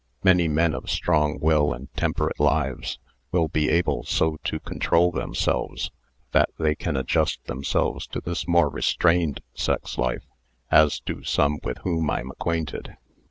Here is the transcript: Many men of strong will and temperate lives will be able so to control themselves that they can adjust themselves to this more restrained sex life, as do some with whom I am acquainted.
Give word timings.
Many 0.23 0.47
men 0.47 0.73
of 0.73 0.89
strong 0.89 1.37
will 1.39 1.73
and 1.73 1.93
temperate 1.93 2.39
lives 2.39 2.97
will 3.31 3.47
be 3.49 3.69
able 3.69 4.03
so 4.03 4.37
to 4.45 4.59
control 4.59 5.11
themselves 5.11 5.91
that 6.31 6.49
they 6.57 6.73
can 6.73 6.97
adjust 6.97 7.45
themselves 7.45 8.07
to 8.07 8.19
this 8.19 8.47
more 8.47 8.69
restrained 8.71 9.41
sex 9.53 9.99
life, 9.99 10.25
as 10.71 10.99
do 11.01 11.23
some 11.23 11.59
with 11.63 11.77
whom 11.83 12.09
I 12.09 12.19
am 12.21 12.31
acquainted. 12.31 12.95